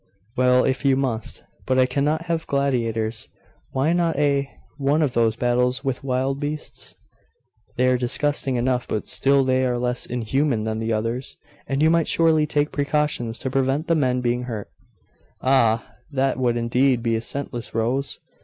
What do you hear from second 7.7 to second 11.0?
They are disgusting enough but still they are less inhuman than the